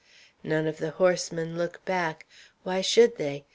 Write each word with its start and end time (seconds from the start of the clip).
None 0.43 0.65
of 0.65 0.79
the 0.79 0.89
horsemen 0.89 1.59
look 1.59 1.85
back. 1.85 2.25
Why 2.63 2.81
should 2.81 3.17
they? 3.17 3.45